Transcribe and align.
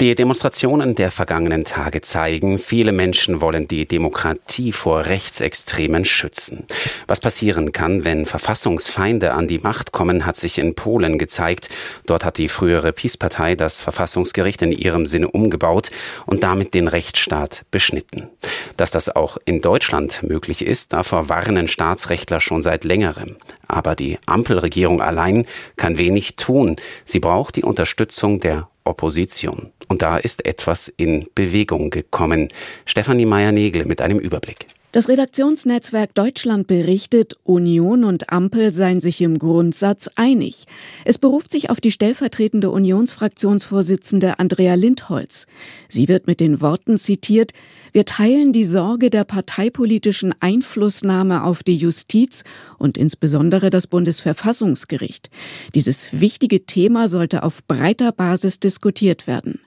Die 0.00 0.14
Demonstrationen 0.14 0.94
der 0.94 1.10
vergangenen 1.10 1.64
Tage 1.64 2.02
zeigen, 2.02 2.60
viele 2.60 2.92
Menschen 2.92 3.40
wollen 3.40 3.66
die 3.66 3.84
Demokratie 3.84 4.70
vor 4.70 5.06
Rechtsextremen 5.06 6.04
schützen. 6.04 6.68
Was 7.08 7.18
passieren 7.18 7.72
kann, 7.72 8.04
wenn 8.04 8.24
Verfassungsfeinde 8.24 9.32
an 9.32 9.48
die 9.48 9.58
Macht 9.58 9.90
kommen, 9.90 10.24
hat 10.24 10.36
sich 10.36 10.60
in 10.60 10.76
Polen 10.76 11.18
gezeigt. 11.18 11.68
Dort 12.06 12.24
hat 12.24 12.38
die 12.38 12.48
frühere 12.48 12.92
PiS-Partei 12.92 13.56
das 13.56 13.80
Verfassungsgericht 13.80 14.62
in 14.62 14.70
ihrem 14.70 15.04
Sinne 15.04 15.32
umgebaut 15.32 15.90
und 16.26 16.44
damit 16.44 16.74
den 16.74 16.86
Rechtsstaat 16.86 17.64
beschnitten. 17.72 18.28
Dass 18.76 18.92
das 18.92 19.08
auch 19.08 19.36
in 19.46 19.62
Deutschland 19.62 20.22
möglich 20.22 20.64
ist, 20.64 20.92
davor 20.92 21.28
warnen 21.28 21.66
Staatsrechtler 21.66 22.38
schon 22.38 22.62
seit 22.62 22.84
längerem. 22.84 23.34
Aber 23.66 23.96
die 23.96 24.16
Ampelregierung 24.26 25.02
allein 25.02 25.44
kann 25.76 25.98
wenig 25.98 26.36
tun. 26.36 26.76
Sie 27.04 27.18
braucht 27.18 27.56
die 27.56 27.64
Unterstützung 27.64 28.38
der 28.38 28.68
Opposition. 28.84 29.72
Und 29.88 30.02
da 30.02 30.18
ist 30.18 30.46
etwas 30.46 30.88
in 30.88 31.28
Bewegung 31.34 31.90
gekommen. 31.90 32.48
Stefanie 32.84 33.26
Meyer-Nägel 33.26 33.86
mit 33.86 34.00
einem 34.00 34.18
Überblick. 34.18 34.66
Das 34.90 35.10
Redaktionsnetzwerk 35.10 36.14
Deutschland 36.14 36.66
berichtet, 36.66 37.34
Union 37.44 38.04
und 38.04 38.32
Ampel 38.32 38.72
seien 38.72 39.02
sich 39.02 39.20
im 39.20 39.38
Grundsatz 39.38 40.08
einig. 40.16 40.64
Es 41.04 41.18
beruft 41.18 41.50
sich 41.50 41.68
auf 41.68 41.78
die 41.78 41.92
stellvertretende 41.92 42.70
Unionsfraktionsvorsitzende 42.70 44.38
Andrea 44.38 44.74
Lindholz. 44.76 45.46
Sie 45.90 46.08
wird 46.08 46.26
mit 46.26 46.40
den 46.40 46.62
Worten 46.62 46.96
zitiert, 46.96 47.52
wir 47.92 48.06
teilen 48.06 48.54
die 48.54 48.64
Sorge 48.64 49.10
der 49.10 49.24
parteipolitischen 49.24 50.34
Einflussnahme 50.40 51.44
auf 51.44 51.62
die 51.62 51.76
Justiz 51.76 52.44
und 52.78 52.96
insbesondere 52.96 53.68
das 53.68 53.86
Bundesverfassungsgericht. 53.88 55.28
Dieses 55.74 56.18
wichtige 56.18 56.64
Thema 56.64 57.08
sollte 57.08 57.42
auf 57.42 57.62
breiter 57.66 58.10
Basis 58.10 58.58
diskutiert 58.58 59.26
werden. 59.26 59.60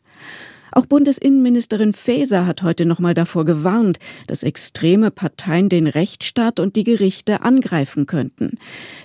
Auch 0.73 0.85
Bundesinnenministerin 0.85 1.93
Faeser 1.93 2.45
hat 2.45 2.63
heute 2.63 2.85
nochmal 2.85 3.13
davor 3.13 3.43
gewarnt, 3.43 3.99
dass 4.27 4.41
extreme 4.41 5.11
Parteien 5.11 5.67
den 5.67 5.85
Rechtsstaat 5.85 6.61
und 6.61 6.77
die 6.77 6.85
Gerichte 6.85 7.41
angreifen 7.41 8.05
könnten. 8.05 8.57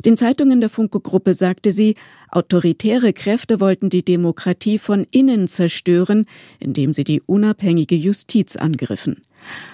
Den 0.05 0.17
Zeitungen 0.17 0.61
der 0.61 0.71
Funke-Gruppe 0.71 1.35
sagte 1.35 1.73
sie, 1.73 1.97
autoritäre 2.31 3.13
Kräfte 3.13 3.59
wollten 3.59 3.91
die 3.91 4.05
Demokratie 4.05 4.79
von 4.79 5.07
innen 5.11 5.49
zerstören, 5.49 6.27
indem 6.61 6.95
sie 6.95 7.05
die 7.05 7.21
unabhängige 7.21 7.97
Justiz 7.97 8.55
angriffen. 8.55 9.23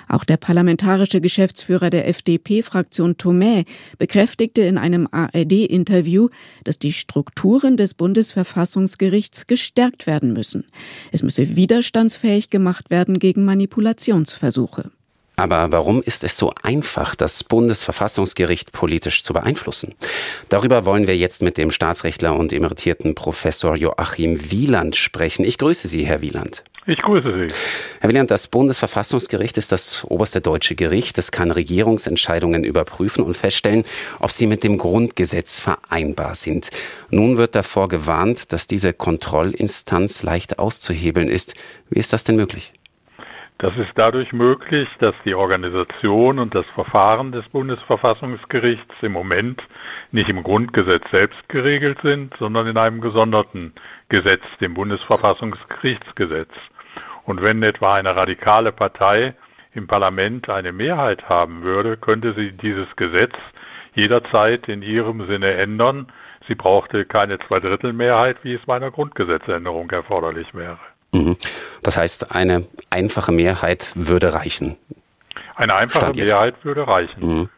Auch 0.09 0.25
der 0.25 0.37
parlamentarische 0.37 1.20
Geschäftsführer 1.20 1.91
der 1.91 2.09
FDP-Fraktion 2.09 3.15
Thomé 3.15 3.65
bekräftigte 3.98 4.62
in 4.62 4.79
einem 4.79 5.09
ARD-Interview, 5.11 6.29
dass 6.64 6.79
die 6.79 6.92
Strukturen 6.92 7.77
des 7.77 7.95
Bundesverfassungsgerichts 7.95 9.47
gestärkt 9.47 10.06
werden 10.06 10.33
müssen. 10.33 10.64
Es 11.12 11.23
müsse 11.23 11.56
widerstandsfähig 11.56 12.51
gemacht 12.51 12.91
werden 12.91 13.19
gegen 13.19 13.45
Manipulationsversuche. 13.45 14.91
Aber 15.37 15.73
warum 15.73 16.03
ist 16.03 16.25
es 16.25 16.36
so 16.36 16.53
einfach, 16.62 17.14
das 17.14 17.42
Bundesverfassungsgericht 17.42 18.73
politisch 18.73 19.23
zu 19.23 19.33
beeinflussen? 19.33 19.95
Darüber 20.48 20.84
wollen 20.84 21.07
wir 21.07 21.17
jetzt 21.17 21.42
mit 21.42 21.57
dem 21.57 21.70
Staatsrechtler 21.70 22.36
und 22.36 22.53
emeritierten 22.53 23.14
Professor 23.14 23.77
Joachim 23.77 24.51
Wieland 24.51 24.95
sprechen. 24.95 25.45
Ich 25.45 25.59
grüße 25.59 25.89
Sie, 25.89 26.05
Herr 26.05 26.20
Wieland. 26.20 26.64
Ich 26.85 27.01
grüße 27.01 27.49
Sie. 27.49 27.55
Herr 28.01 28.11
Wieland, 28.11 28.33
das 28.33 28.49
Bundesverfassungsgericht 28.49 29.57
ist 29.57 29.71
das 29.71 30.05
oberste 30.05 30.41
deutsche 30.41 30.75
Gericht. 30.75 31.17
Es 31.17 31.31
kann 31.31 31.53
Regierungsentscheidungen 31.53 32.65
überprüfen 32.65 33.25
und 33.25 33.37
feststellen, 33.37 33.85
ob 34.19 34.33
sie 34.33 34.49
mit 34.49 34.65
dem 34.65 34.79
Grundgesetz 34.79 35.61
vereinbar 35.61 36.35
sind. 36.35 36.71
Nun 37.09 37.37
wird 37.37 37.55
davor 37.55 37.87
gewarnt, 37.89 38.53
dass 38.53 38.67
diese 38.67 38.92
Kontrollinstanz 38.92 40.25
leicht 40.25 40.59
auszuhebeln 40.59 41.29
ist. 41.29 41.55
Wie 41.89 42.01
ist 42.01 42.13
das 42.13 42.25
denn 42.25 42.35
möglich? 42.35 42.73
Das 43.59 43.77
ist 43.77 43.92
dadurch 43.95 44.33
möglich, 44.33 44.89
dass 44.98 45.15
die 45.25 45.37
Organisation 45.37 46.41
und 46.41 46.53
das 46.53 46.67
Verfahren 46.67 47.31
des 47.31 47.48
Bundesverfassungsgerichts 47.51 48.97
im 49.03 49.13
Moment 49.13 49.63
nicht 50.11 50.29
im 50.29 50.42
Grundgesetz 50.42 51.05
selbst 51.13 51.48
geregelt 51.48 51.98
sind, 52.03 52.35
sondern 52.41 52.67
in 52.67 52.77
einem 52.77 53.01
gesonderten 53.01 53.73
Gesetz, 54.09 54.42
dem 54.61 54.75
Bundesverfassungsgerichtsgesetz. 54.75 56.51
Und 57.25 57.43
wenn 57.43 57.63
etwa 57.63 57.95
eine 57.95 58.17
radikale 58.17 58.73
Partei 58.73 59.35
im 59.75 59.87
Parlament 59.87 60.49
eine 60.51 60.73
Mehrheit 60.73 61.29
haben 61.29 61.63
würde, 61.63 61.97
könnte 61.97 62.35
sie 62.35 62.53
dieses 62.53 62.89
Gesetz 62.97 63.33
jederzeit 63.95 64.69
in 64.69 64.83
ihrem 64.83 65.27
Sinne 65.27 65.53
ändern. 65.55 66.13
Sie 66.49 66.55
brauchte 66.55 67.05
keine 67.05 67.39
Zweidrittelmehrheit, 67.39 68.39
wie 68.43 68.55
es 68.55 68.63
bei 68.67 68.77
einer 68.77 68.91
Grundgesetzänderung 68.91 69.91
erforderlich 69.91 70.55
wäre. 70.55 70.79
Mhm. 71.13 71.37
Das 71.83 71.97
heißt, 71.97 72.35
eine 72.35 72.67
einfache 72.91 73.33
Mehrheit 73.33 73.93
würde 73.95 74.35
reichen. 74.35 74.77
Eine 75.55 75.75
einfache 75.75 76.13
Mehrheit 76.13 76.65
würde 76.65 76.87
reichen. 76.87 77.21
Mhm. 77.21 77.49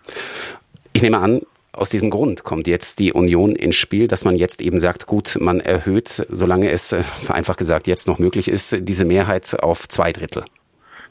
Ich 0.92 1.02
nehme 1.02 1.18
an, 1.18 1.42
aus 1.74 1.90
diesem 1.90 2.10
Grund 2.10 2.44
kommt 2.44 2.66
jetzt 2.66 2.98
die 2.98 3.12
Union 3.12 3.56
ins 3.56 3.76
Spiel, 3.76 4.08
dass 4.08 4.24
man 4.24 4.36
jetzt 4.36 4.60
eben 4.60 4.78
sagt, 4.78 5.06
gut, 5.06 5.36
man 5.40 5.60
erhöht, 5.60 6.26
solange 6.28 6.70
es 6.70 6.92
äh, 6.92 7.02
vereinfacht 7.02 7.58
gesagt 7.58 7.86
jetzt 7.86 8.06
noch 8.06 8.18
möglich 8.18 8.48
ist, 8.48 8.76
diese 8.80 9.04
Mehrheit 9.04 9.56
auf 9.62 9.88
zwei 9.88 10.12
Drittel. 10.12 10.44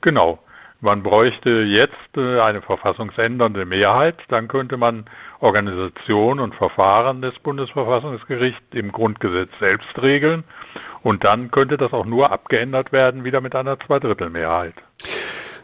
Genau. 0.02 0.40
Man 0.81 1.02
bräuchte 1.02 1.62
jetzt 1.62 2.18
äh, 2.18 2.41
eine 2.41 2.62
verfassungsändernde 2.62 3.66
Mehrheit, 3.66 4.18
dann 4.28 4.50
könnte 4.50 4.75
man 4.75 5.06
Organisation 5.40 6.41
und 6.41 6.56
Verfahren 6.56 7.22
des 7.22 7.40
Bundesverfassungsgerichts 7.40 8.62
im 8.73 8.91
Grundgesetz 8.91 9.50
selbst 9.59 10.02
regeln 10.02 10.44
und 11.02 11.23
dann 11.23 11.52
könnte 11.52 11.78
das 11.78 11.94
auch 11.94 12.06
nur 12.06 12.34
abgeändert 12.34 12.91
werden 12.91 13.23
wieder 13.23 13.40
mit 13.40 13.56
einer 13.56 13.79
Zweidrittelmehrheit. 13.79 14.73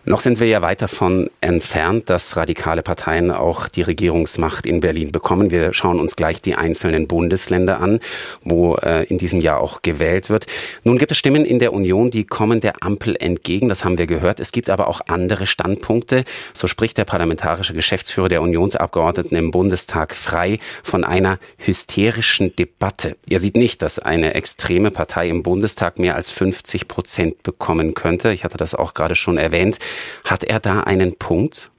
Noch 0.09 0.21
sind 0.21 0.39
wir 0.39 0.47
ja 0.47 0.63
weit 0.63 0.81
davon 0.81 1.29
entfernt, 1.39 2.09
dass 2.09 2.35
radikale 2.35 2.81
Parteien 2.81 3.29
auch 3.29 3.67
die 3.67 3.83
Regierungsmacht 3.83 4.65
in 4.65 4.79
Berlin 4.79 5.11
bekommen. 5.11 5.51
Wir 5.51 5.71
schauen 5.71 5.99
uns 5.99 6.15
gleich 6.15 6.41
die 6.41 6.55
einzelnen 6.55 7.07
Bundesländer 7.07 7.79
an, 7.79 7.99
wo 8.41 8.73
äh, 8.77 9.03
in 9.03 9.19
diesem 9.19 9.39
Jahr 9.39 9.59
auch 9.59 9.83
gewählt 9.83 10.31
wird. 10.31 10.47
Nun 10.83 10.97
gibt 10.97 11.11
es 11.11 11.19
Stimmen 11.19 11.45
in 11.45 11.59
der 11.59 11.73
Union, 11.73 12.09
die 12.09 12.23
kommen 12.23 12.59
der 12.59 12.81
Ampel 12.81 13.15
entgegen. 13.19 13.69
Das 13.69 13.85
haben 13.85 13.99
wir 13.99 14.07
gehört. 14.07 14.39
Es 14.39 14.51
gibt 14.51 14.71
aber 14.71 14.87
auch 14.87 15.01
andere 15.07 15.45
Standpunkte. 15.45 16.23
So 16.55 16.65
spricht 16.65 16.97
der 16.97 17.05
parlamentarische 17.05 17.75
Geschäftsführer 17.75 18.29
der 18.29 18.41
Unionsabgeordneten 18.41 19.37
im 19.37 19.51
Bundestag 19.51 20.15
frei 20.15 20.57
von 20.81 21.03
einer 21.03 21.37
hysterischen 21.59 22.55
Debatte. 22.55 23.15
Er 23.29 23.39
sieht 23.39 23.55
nicht, 23.55 23.83
dass 23.83 23.99
eine 23.99 24.33
extreme 24.33 24.89
Partei 24.89 25.29
im 25.29 25.43
Bundestag 25.43 25.99
mehr 25.99 26.15
als 26.15 26.31
50 26.31 26.87
Prozent 26.87 27.43
bekommen 27.43 27.93
könnte. 27.93 28.33
Ich 28.33 28.43
hatte 28.43 28.57
das 28.57 28.73
auch 28.73 28.95
gerade 28.95 29.13
schon 29.13 29.37
erwähnt. 29.37 29.77
Hat 30.25 30.43
er 30.43 30.59
da 30.59 30.81
einen 30.81 31.17
Punkt? 31.17 31.71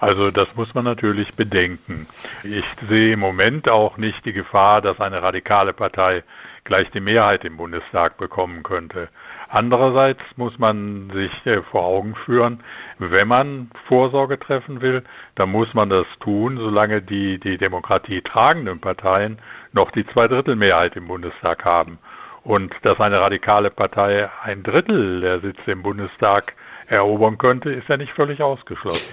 Also 0.00 0.30
das 0.30 0.48
muss 0.54 0.72
man 0.74 0.84
natürlich 0.84 1.34
bedenken. 1.34 2.06
Ich 2.42 2.64
sehe 2.88 3.12
im 3.12 3.20
Moment 3.20 3.68
auch 3.68 3.98
nicht 3.98 4.24
die 4.24 4.32
Gefahr, 4.32 4.80
dass 4.80 4.98
eine 4.98 5.22
radikale 5.22 5.74
Partei 5.74 6.22
gleich 6.64 6.90
die 6.90 7.00
Mehrheit 7.00 7.44
im 7.44 7.58
Bundestag 7.58 8.16
bekommen 8.16 8.62
könnte. 8.62 9.08
Andererseits 9.48 10.22
muss 10.36 10.58
man 10.58 11.10
sich 11.12 11.32
äh, 11.44 11.60
vor 11.62 11.82
Augen 11.82 12.14
führen, 12.14 12.60
wenn 12.98 13.26
man 13.26 13.70
Vorsorge 13.88 14.38
treffen 14.38 14.80
will, 14.80 15.02
dann 15.34 15.50
muss 15.50 15.74
man 15.74 15.90
das 15.90 16.06
tun, 16.20 16.56
solange 16.56 17.02
die 17.02 17.38
die 17.38 17.58
Demokratie 17.58 18.22
tragenden 18.22 18.80
Parteien 18.80 19.38
noch 19.72 19.90
die 19.90 20.06
Zweidrittelmehrheit 20.06 20.94
im 20.94 21.08
Bundestag 21.08 21.64
haben. 21.64 21.98
Und 22.44 22.72
dass 22.82 23.00
eine 23.00 23.20
radikale 23.20 23.70
Partei 23.70 24.30
ein 24.42 24.62
Drittel 24.62 25.20
der 25.20 25.40
Sitze 25.40 25.72
im 25.72 25.82
Bundestag 25.82 26.54
erobern 26.90 27.38
könnte, 27.38 27.70
ist 27.70 27.88
ja 27.88 27.96
nicht 27.96 28.12
völlig 28.12 28.42
ausgeschlossen. 28.42 29.08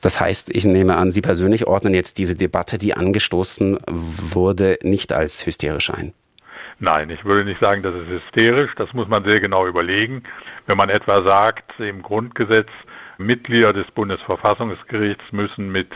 Das 0.00 0.20
heißt, 0.20 0.54
ich 0.54 0.64
nehme 0.64 0.96
an, 0.96 1.10
Sie 1.10 1.20
persönlich 1.20 1.66
ordnen 1.66 1.94
jetzt 1.94 2.18
diese 2.18 2.36
Debatte, 2.36 2.78
die 2.78 2.94
angestoßen 2.94 3.78
wurde, 3.86 4.78
nicht 4.82 5.12
als 5.12 5.46
hysterisch 5.46 5.90
ein. 5.90 6.12
Nein, 6.78 7.08
ich 7.08 7.24
würde 7.24 7.44
nicht 7.44 7.60
sagen, 7.60 7.82
das 7.82 7.94
ist 7.94 8.08
hysterisch. 8.08 8.72
Das 8.76 8.92
muss 8.92 9.08
man 9.08 9.22
sehr 9.22 9.40
genau 9.40 9.66
überlegen. 9.66 10.24
Wenn 10.66 10.76
man 10.76 10.90
etwa 10.90 11.22
sagt, 11.22 11.80
im 11.80 12.02
Grundgesetz, 12.02 12.68
Mitglieder 13.18 13.72
des 13.72 13.90
Bundesverfassungsgerichts 13.92 15.32
müssen 15.32 15.72
mit 15.72 15.88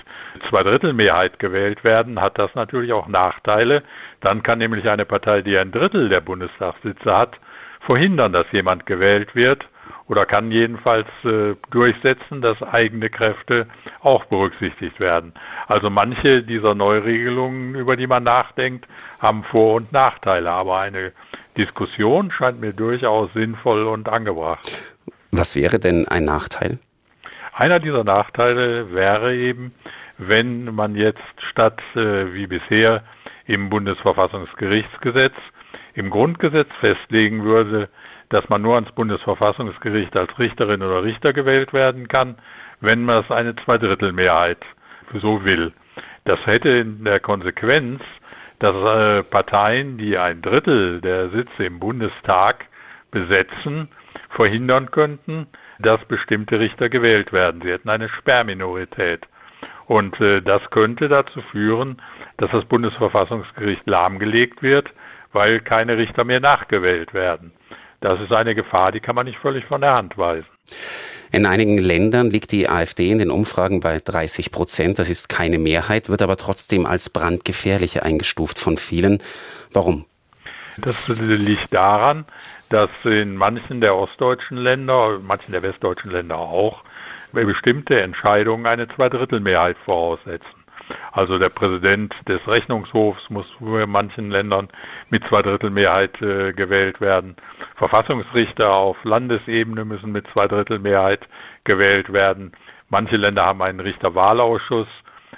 Zweidrittelmehrheit 0.49 1.39
gewählt 1.39 1.85
werden, 1.85 2.21
hat 2.21 2.39
das 2.39 2.55
natürlich 2.55 2.95
auch 2.95 3.09
Nachteile. 3.09 3.83
Dann 4.23 4.43
kann 4.43 4.59
nämlich 4.59 4.89
eine 4.89 5.05
Partei, 5.05 5.43
die 5.43 5.59
ein 5.59 5.71
Drittel 5.71 6.09
der 6.09 6.23
Bundestagssitze 6.23 7.15
hat, 7.15 7.39
verhindern, 7.81 8.33
dass 8.33 8.47
jemand 8.53 8.87
gewählt 8.87 9.35
wird 9.35 9.69
oder 10.11 10.27
kann 10.27 10.51
jedenfalls 10.51 11.07
äh, 11.23 11.55
durchsetzen, 11.71 12.43
dass 12.43 12.61
eigene 12.65 13.11
Kräfte 13.11 13.69
auch 14.01 14.25
berücksichtigt 14.25 14.99
werden. 14.99 15.33
Also 15.69 15.89
manche 15.89 16.43
dieser 16.43 16.75
Neuregelungen, 16.75 17.77
über 17.77 17.97
die 17.97 18.09
man 18.09 18.25
nachdenkt, 18.25 18.89
haben 19.21 19.45
Vor- 19.45 19.77
und 19.77 19.93
Nachteile, 19.93 20.51
aber 20.51 20.81
eine 20.81 21.13
Diskussion 21.57 22.33
scheint 22.33 22.61
mir 22.61 22.73
durchaus 22.73 23.33
sinnvoll 23.35 23.85
und 23.85 24.09
angebracht. 24.09 24.77
Was 25.31 25.55
wäre 25.55 25.79
denn 25.79 26.09
ein 26.09 26.25
Nachteil? 26.25 26.81
Einer 27.55 27.79
dieser 27.79 28.03
Nachteile 28.03 28.93
wäre 28.93 29.37
eben, 29.37 29.73
wenn 30.19 30.75
man 30.75 30.97
jetzt 30.97 31.23
statt 31.39 31.81
äh, 31.95 32.35
wie 32.35 32.49
bisher 32.49 33.05
im 33.47 33.71
Bundesverfassungsgerichtsgesetz 33.71 35.35
im 35.95 36.11
Grundgesetz 36.11 36.69
festlegen 36.81 37.45
würde, 37.45 37.89
dass 38.31 38.49
man 38.49 38.63
nur 38.63 38.77
ans 38.77 38.93
Bundesverfassungsgericht 38.93 40.17
als 40.17 40.39
Richterin 40.39 40.83
oder 40.83 41.03
Richter 41.03 41.33
gewählt 41.33 41.73
werden 41.73 42.09
kann, 42.09 42.37
wenn 42.81 43.05
man 43.05 43.23
es 43.23 43.31
eine 43.31 43.55
Zweidrittelmehrheit 43.57 44.59
so 45.13 45.45
will. 45.45 45.73
Das 46.25 46.47
hätte 46.47 46.71
in 46.71 47.05
der 47.05 47.21
Konsequenz, 47.21 48.03
dass 48.59 48.75
äh, 48.75 49.23
Parteien, 49.31 49.99
die 49.99 50.17
ein 50.17 50.43
Drittel 50.43 51.01
der 51.01 51.31
Sitze 51.31 51.65
im 51.65 51.81
Bundestag 51.81 52.67
besetzen, 53.11 53.89
verhindern 54.29 54.91
könnten, 54.91 55.47
dass 55.79 56.05
bestimmte 56.05 56.61
Richter 56.61 56.89
gewählt 56.89 57.33
werden. 57.33 57.63
Sie 57.63 57.71
hätten 57.71 57.89
eine 57.89 58.09
Sperrminorität. 58.09 59.27
Und 59.89 60.21
äh, 60.21 60.41
das 60.41 60.71
könnte 60.71 61.09
dazu 61.09 61.41
führen, 61.43 62.01
dass 62.37 62.51
das 62.51 62.67
Bundesverfassungsgericht 62.67 63.89
lahmgelegt 63.89 64.63
wird, 64.63 64.91
weil 65.33 65.61
keine 65.61 65.97
Richter 65.97 66.25
mehr 66.25 66.41
nachgewählt 66.41 67.13
werden. 67.13 67.51
Das 68.01 68.21
ist 68.21 68.33
eine 68.33 68.55
Gefahr, 68.55 68.93
die 68.93 69.01
kann 69.01 69.15
man 69.15 69.27
nicht 69.27 69.39
völlig 69.39 69.65
von 69.65 69.81
der 69.81 69.95
Hand 69.95 70.17
weisen. 70.17 70.47
In 71.33 71.47
einigen 71.47 71.79
Ländern 71.79 72.29
liegt 72.29 72.51
die 72.51 72.69
AfD 72.69 73.11
in 73.11 73.19
den 73.19 73.31
Umfragen 73.31 73.81
bei 73.81 73.99
30 73.99 74.51
Prozent. 74.51 74.99
Das 74.99 75.09
ist 75.09 75.29
keine 75.29 75.59
Mehrheit, 75.59 76.09
wird 76.09 76.23
aber 76.23 76.37
trotzdem 76.37 76.87
als 76.87 77.09
brandgefährlich 77.11 78.03
eingestuft 78.03 78.59
von 78.59 78.77
vielen. 78.77 79.23
Warum? 79.73 80.07
Das 80.79 81.09
liegt 81.09 81.73
daran, 81.73 82.25
dass 82.71 83.05
in 83.05 83.37
manchen 83.37 83.81
der 83.81 83.97
ostdeutschen 83.97 84.57
Länder, 84.57 85.21
manchen 85.23 85.53
der 85.53 85.63
westdeutschen 85.63 86.11
Länder 86.11 86.39
auch, 86.39 86.83
bestimmte 87.33 88.01
Entscheidungen 88.01 88.67
eine 88.67 88.89
Zweidrittelmehrheit 88.89 89.77
voraussetzen. 89.79 90.60
Also 91.13 91.39
der 91.39 91.49
Präsident 91.49 92.15
des 92.29 92.47
Rechnungshofs 92.47 93.31
muss 93.31 93.51
für 93.53 93.87
manchen 93.87 94.31
Ländern 94.31 94.69
mit 95.09 95.25
Zweidrittelmehrheit 95.25 96.21
äh, 96.23 96.53
gewählt 96.53 97.01
werden. 97.01 97.37
Verfassungsrichter 97.77 98.73
auf 98.73 98.97
Landesebene 99.05 99.85
müssen 99.85 100.13
mit 100.13 100.27
Zweidrittelmehrheit 100.29 101.27
gewählt 101.65 102.13
werden. 102.13 102.53
Manche 102.89 103.17
Länder 103.17 103.47
haben 103.47 103.63
einen 103.63 103.81
Richterwahlausschuss, 103.81 104.89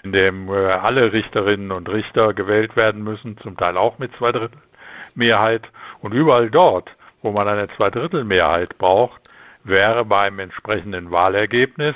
in 0.02 0.12
dem 0.12 0.48
äh, 0.48 0.52
alle 0.52 1.12
Richterinnen 1.12 1.70
und 1.70 1.88
Richter 1.88 2.34
gewählt 2.34 2.76
werden 2.76 3.02
müssen, 3.04 3.38
zum 3.38 3.56
Teil 3.56 3.76
auch 3.76 3.98
mit 3.98 4.12
Zweidrittelmehrheit. 4.16 5.68
Und 6.00 6.14
überall 6.14 6.50
dort, 6.50 6.90
wo 7.22 7.30
man 7.30 7.48
eine 7.48 7.68
Zweidrittelmehrheit 7.68 8.78
braucht, 8.78 9.20
wäre 9.64 10.04
beim 10.04 10.38
entsprechenden 10.38 11.10
Wahlergebnis 11.10 11.94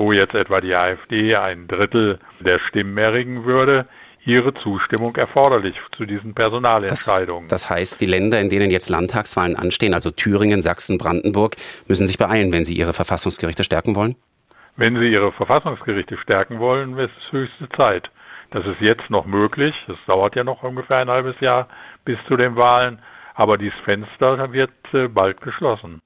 wo 0.00 0.12
jetzt 0.12 0.34
etwa 0.34 0.62
die 0.62 0.74
AfD 0.74 1.36
ein 1.36 1.68
Drittel 1.68 2.18
der 2.40 2.58
Stimmen 2.58 2.96
erringen 2.96 3.44
würde, 3.44 3.86
ihre 4.24 4.54
Zustimmung 4.54 5.14
erforderlich 5.16 5.76
zu 5.94 6.06
diesen 6.06 6.34
Personalentscheidungen. 6.34 7.48
Das, 7.48 7.62
das, 7.62 7.70
heißt, 7.70 8.00
die 8.00 8.06
Länder, 8.06 8.40
in 8.40 8.48
denen 8.48 8.70
jetzt 8.70 8.88
Landtagswahlen 8.88 9.56
anstehen, 9.56 9.92
also 9.92 10.10
Thüringen, 10.10 10.62
Sachsen, 10.62 10.96
Brandenburg, 10.96 11.56
müssen 11.86 12.06
sich 12.06 12.16
beeilen, 12.16 12.50
wenn 12.50 12.64
sie 12.64 12.74
ihre 12.74 12.94
Verfassungsgerichte 12.94 13.62
stärken 13.62 13.94
wollen? 13.94 14.16
Wenn 14.76 14.96
sie 14.98 15.12
ihre 15.12 15.32
Verfassungsgerichte 15.32 16.16
stärken 16.16 16.60
wollen, 16.60 16.96
ist 16.98 17.10
es 17.18 17.32
höchste 17.32 17.68
Zeit. 17.68 18.10
Das 18.50 18.64
ist 18.64 18.80
jetzt 18.80 19.10
noch 19.10 19.26
möglich. 19.26 19.74
Es 19.86 19.98
dauert 20.06 20.34
ja 20.34 20.44
noch 20.44 20.62
ungefähr 20.62 20.98
ein 20.98 21.10
halbes 21.10 21.38
Jahr 21.40 21.68
bis 22.06 22.18
zu 22.26 22.38
den 22.38 22.56
Wahlen. 22.56 23.00
Aber 23.34 23.58
dieses 23.58 23.78
Fenster 23.80 24.52
wird 24.52 24.70
äh, 24.92 25.08
bald 25.08 25.40
geschlossen. 25.40 26.00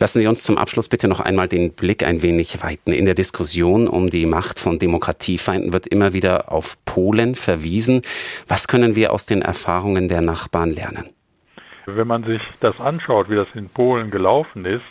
Lassen 0.00 0.20
Sie 0.20 0.26
uns 0.26 0.42
zum 0.42 0.56
Abschluss 0.56 0.88
bitte 0.88 1.08
noch 1.08 1.20
einmal 1.20 1.46
den 1.46 1.74
Blick 1.74 2.04
ein 2.04 2.22
wenig 2.22 2.62
weiten. 2.62 2.92
In 2.92 3.04
der 3.04 3.14
Diskussion 3.14 3.86
um 3.86 4.08
die 4.08 4.24
Macht 4.24 4.58
von 4.58 4.78
Demokratiefeinden 4.78 5.74
wird 5.74 5.86
immer 5.86 6.14
wieder 6.14 6.50
auf 6.50 6.82
Polen 6.86 7.34
verwiesen. 7.34 8.00
Was 8.48 8.66
können 8.66 8.96
wir 8.96 9.12
aus 9.12 9.26
den 9.26 9.42
Erfahrungen 9.42 10.08
der 10.08 10.22
Nachbarn 10.22 10.70
lernen? 10.70 11.10
Wenn 11.84 12.06
man 12.06 12.24
sich 12.24 12.40
das 12.60 12.80
anschaut, 12.80 13.28
wie 13.28 13.34
das 13.34 13.48
in 13.54 13.68
Polen 13.68 14.10
gelaufen 14.10 14.64
ist, 14.64 14.84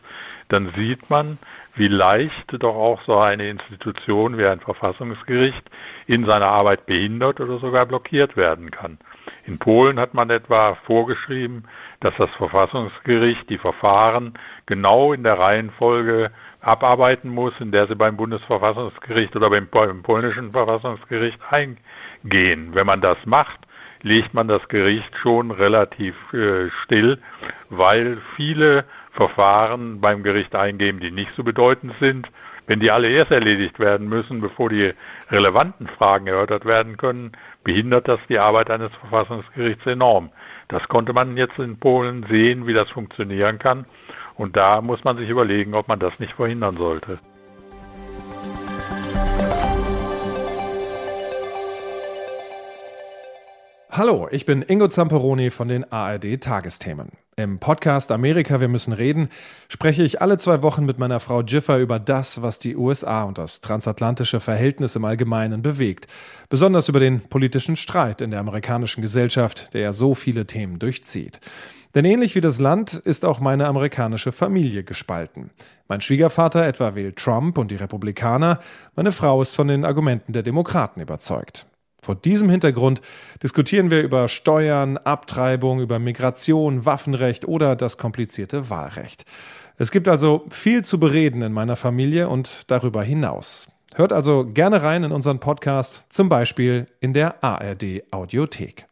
dann 0.48 0.72
sieht 0.76 1.10
man, 1.10 1.40
wie 1.74 1.88
leicht 1.88 2.46
doch 2.60 2.76
auch 2.76 3.02
so 3.08 3.18
eine 3.18 3.50
Institution 3.50 4.38
wie 4.38 4.46
ein 4.46 4.60
Verfassungsgericht 4.60 5.64
in 6.06 6.26
seiner 6.26 6.50
Arbeit 6.50 6.86
behindert 6.86 7.40
oder 7.40 7.58
sogar 7.58 7.88
blockiert 7.88 8.38
werden 8.38 8.70
kann. 8.70 9.00
In 9.46 9.58
Polen 9.58 10.00
hat 10.00 10.14
man 10.14 10.30
etwa 10.30 10.76
vorgeschrieben, 10.86 11.64
dass 12.00 12.14
das 12.18 12.30
Verfassungsgericht 12.32 13.50
die 13.50 13.58
Verfahren 13.58 14.34
genau 14.66 15.14
in 15.14 15.24
der 15.24 15.40
Reihenfolge 15.40 16.32
abarbeiten 16.62 17.30
muss, 17.30 17.54
in 17.60 17.72
der 17.72 17.88
sie 17.88 17.96
beim 17.96 18.18
Bundesverfassungsgericht 18.18 19.36
oder 19.36 19.50
beim, 19.50 19.68
polnischen 19.68 20.52
Verfassungsgericht 20.52 21.40
eingehen. 21.50 22.70
Wenn 22.74 22.86
man 22.86 23.02
das 23.02 23.18
macht, 23.26 23.60
legt 24.02 24.34
man 24.34 24.48
das 24.48 24.68
Gericht 24.68 25.18
schon 25.18 25.52
relativ 25.52 26.16
äh, 26.34 26.70
still, 26.84 27.20
weil 27.70 28.18
viele 28.36 28.86
Verfahren 29.20 30.00
beim 30.00 30.24
Gericht 30.24 30.56
eingeben, 30.56 31.02
die 31.02 31.12
nicht 31.12 31.32
so 31.36 31.44
bedeutend 31.44 31.92
sind. 32.00 32.30
Wenn 32.68 32.80
die 32.80 32.90
alle 32.90 33.10
erst 33.10 33.34
erledigt 33.34 33.78
werden 33.78 34.08
müssen, 34.08 34.40
bevor 34.40 34.70
die 34.70 34.94
relevanten 35.30 35.88
Fragen 35.88 36.28
erörtert 36.28 36.64
werden 36.64 36.96
können, 36.96 37.34
behindert 37.66 38.08
das 38.08 38.22
die 38.30 38.40
Arbeit 38.40 38.72
eines 38.72 38.94
Verfassungsgerichts 38.94 39.86
enorm. 39.86 40.30
Das 40.70 40.88
konnte 40.88 41.12
man 41.12 41.36
jetzt 41.36 41.60
in 41.60 41.78
Polen 41.78 42.28
sehen, 42.30 42.66
wie 42.66 42.74
das 42.74 42.90
funktionieren 42.92 43.60
kann. 43.60 43.84
Und 44.36 44.56
da 44.56 44.80
muss 44.80 45.04
man 45.04 45.18
sich 45.18 45.28
überlegen, 45.28 45.74
ob 45.74 45.90
man 45.90 46.00
das 46.00 46.18
nicht 46.20 46.32
verhindern 46.32 46.78
sollte. 46.78 47.20
Hallo, 53.92 54.30
ich 54.32 54.46
bin 54.46 54.62
Ingo 54.62 54.88
Zamperoni 54.88 55.50
von 55.50 55.68
den 55.68 55.92
ARD 55.92 56.40
Tagesthemen. 56.40 57.10
Im 57.40 57.58
Podcast 57.58 58.12
Amerika, 58.12 58.60
wir 58.60 58.68
müssen 58.68 58.92
reden, 58.92 59.30
spreche 59.70 60.04
ich 60.04 60.22
alle 60.22 60.38
zwei 60.38 60.62
Wochen 60.62 60.84
mit 60.84 61.00
meiner 61.00 61.22
Frau 61.22 61.42
Jiffer 61.42 61.78
über 61.78 61.98
das, 61.98 62.42
was 62.42 62.60
die 62.60 62.76
USA 62.76 63.24
und 63.24 63.38
das 63.38 63.62
transatlantische 63.62 64.42
Verhältnis 64.42 64.98
im 64.98 65.06
Allgemeinen 65.06 65.62
bewegt. 65.62 66.08
Besonders 66.50 66.90
über 66.90 67.00
den 67.00 67.22
politischen 67.22 67.78
Streit 67.78 68.20
in 68.20 68.32
der 68.32 68.42
amerikanischen 68.42 69.02
Gesellschaft, 69.02 69.74
der 69.74 69.80
ja 69.80 69.94
so 69.94 70.16
viele 70.16 70.48
Themen 70.48 70.80
durchzieht. 70.80 71.40
Denn 71.96 72.04
ähnlich 72.04 72.36
wie 72.36 72.42
das 72.42 72.60
Land 72.60 72.96
ist 72.96 73.24
auch 73.24 73.40
meine 73.40 73.68
amerikanische 73.68 74.34
Familie 74.34 74.84
gespalten. 74.84 75.50
Mein 75.88 76.02
Schwiegervater 76.02 76.68
etwa 76.68 76.94
wählt 76.94 77.16
Trump 77.16 77.58
und 77.58 77.72
die 77.72 77.78
Republikaner, 77.78 78.60
meine 78.98 79.14
Frau 79.14 79.42
ist 79.42 79.56
von 79.56 79.70
den 79.70 79.86
Argumenten 79.86 80.34
der 80.34 80.44
Demokraten 80.44 81.00
überzeugt. 81.00 81.68
Vor 82.02 82.16
diesem 82.16 82.50
Hintergrund 82.50 83.02
diskutieren 83.44 83.92
wir 83.92 84.02
über 84.02 84.28
Steuern, 84.28 84.98
Abtreibung, 84.98 85.80
über 85.80 86.00
Migration, 86.00 86.86
Waffenrecht 86.86 87.48
oder 87.48 87.76
das 87.76 87.98
komplizierte 87.98 88.70
Wahlrecht. 88.70 89.26
Es 89.78 89.92
gibt 89.92 90.08
also 90.08 90.46
viel 90.50 90.84
zu 90.84 91.00
bereden 91.00 91.42
in 91.42 91.54
meiner 91.54 91.76
Familie 91.76 92.28
und 92.30 92.64
darüber 92.68 93.04
hinaus. 93.04 93.70
Hört 93.96 94.14
also 94.14 94.46
gerne 94.46 94.84
rein 94.84 95.04
in 95.04 95.12
unseren 95.12 95.40
Podcast, 95.40 96.06
zum 96.10 96.30
Beispiel 96.30 96.88
in 97.00 97.14
der 97.14 97.44
ARD 97.44 98.04
Audiothek. 98.12 98.86